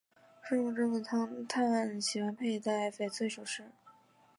[0.41, 3.65] 生活中的汤灿喜欢佩戴翡翠首饰。